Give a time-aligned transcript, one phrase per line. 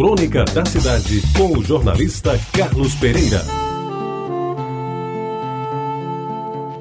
[0.00, 3.44] Crônica da Cidade, com o jornalista Carlos Pereira.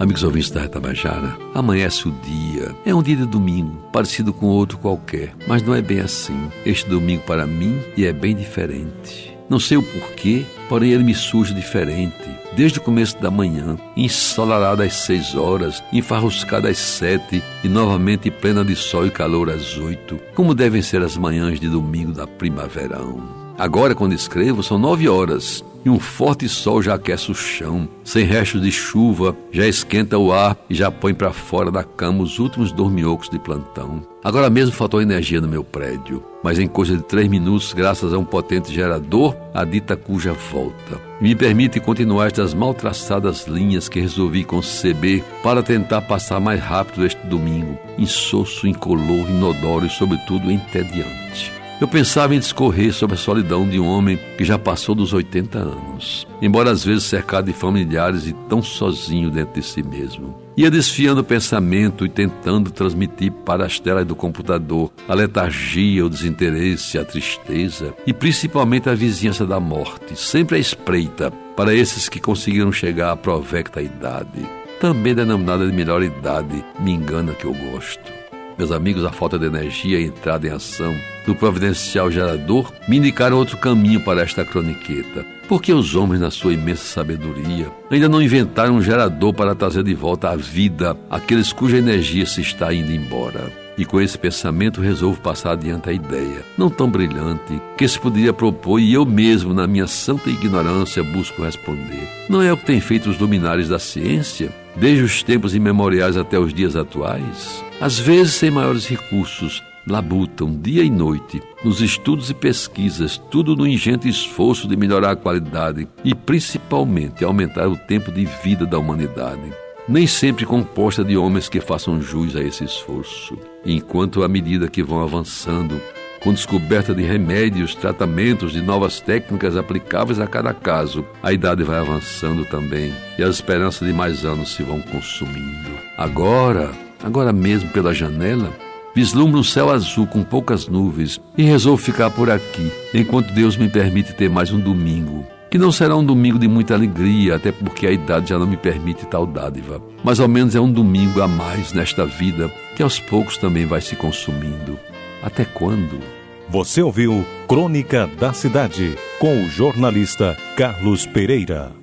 [0.00, 2.74] Amigos ouvintes da Retabajara, amanhece o dia.
[2.86, 6.48] É um dia de domingo, parecido com outro qualquer, mas não é bem assim.
[6.64, 9.31] Este domingo para mim é bem diferente.
[9.52, 12.14] Não sei o porquê, porém ele me surge diferente.
[12.56, 18.64] Desde o começo da manhã, ensolarada às seis horas, enfarruscada às sete e novamente plena
[18.64, 23.22] de sol e calor às oito, como devem ser as manhãs de domingo da primaverão.
[23.58, 27.88] Agora, quando escrevo, são nove horas e um forte sol já aquece o chão.
[28.04, 32.22] Sem restos de chuva, já esquenta o ar e já põe para fora da cama
[32.22, 34.02] os últimos dorminhocos de plantão.
[34.24, 38.18] Agora mesmo faltou energia no meu prédio, mas em coisa de três minutos, graças a
[38.18, 41.00] um potente gerador, a dita cuja volta.
[41.20, 47.04] Me permite continuar estas mal traçadas linhas que resolvi conceber para tentar passar mais rápido
[47.04, 51.61] este domingo, insosso, incolor, inodoro e, sobretudo, entediante.
[51.82, 55.58] Eu pensava em discorrer sobre a solidão de um homem que já passou dos 80
[55.58, 60.32] anos, embora às vezes cercado de familiares e tão sozinho dentro de si mesmo.
[60.56, 66.08] Ia desfiando o pensamento e tentando transmitir para as telas do computador a letargia, o
[66.08, 72.20] desinteresse, a tristeza e principalmente a vizinhança da morte, sempre à espreita para esses que
[72.20, 74.48] conseguiram chegar à provecta idade.
[74.80, 78.21] Também denominada de melhor idade, me engana que eu gosto.
[78.62, 80.96] Meus amigos, a falta de energia e entrada em ação
[81.26, 85.26] do providencial gerador me indicaram outro caminho para esta croniqueta.
[85.48, 89.94] Porque os homens, na sua imensa sabedoria, ainda não inventaram um gerador para trazer de
[89.94, 93.61] volta à vida aqueles cuja energia se está indo embora.
[93.76, 98.32] E com esse pensamento resolvo passar adiante a ideia, não tão brilhante, que se poderia
[98.32, 102.06] propor e eu mesmo, na minha santa ignorância, busco responder.
[102.28, 106.38] Não é o que têm feito os luminares da ciência, desde os tempos imemoriais até
[106.38, 107.64] os dias atuais?
[107.80, 113.66] Às vezes sem maiores recursos, labutam dia e noite nos estudos e pesquisas, tudo no
[113.66, 119.61] ingente esforço de melhorar a qualidade e principalmente aumentar o tempo de vida da humanidade
[119.88, 123.36] nem sempre composta de homens que façam jus a esse esforço.
[123.64, 125.80] Enquanto, à medida que vão avançando,
[126.22, 131.80] com descoberta de remédios, tratamentos, de novas técnicas aplicáveis a cada caso, a idade vai
[131.80, 135.70] avançando também e as esperanças de mais anos se vão consumindo.
[135.98, 136.70] Agora,
[137.02, 138.52] agora mesmo pela janela,
[138.94, 143.68] vislumbro um céu azul com poucas nuvens e resolvo ficar por aqui, enquanto Deus me
[143.68, 147.86] permite ter mais um domingo que não será um domingo de muita alegria, até porque
[147.86, 149.82] a idade já não me permite tal dádiva.
[150.02, 153.82] Mas ao menos é um domingo a mais nesta vida que aos poucos também vai
[153.82, 154.80] se consumindo.
[155.22, 156.00] Até quando?
[156.48, 161.81] Você ouviu Crônica da Cidade com o jornalista Carlos Pereira.